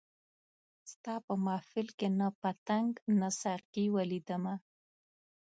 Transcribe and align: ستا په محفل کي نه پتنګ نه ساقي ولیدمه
ستا 0.91 1.15
په 1.25 1.33
محفل 1.45 1.87
کي 1.97 2.07
نه 2.19 2.27
پتنګ 2.41 2.91
نه 3.19 3.29
ساقي 3.41 3.85
ولیدمه 3.95 4.55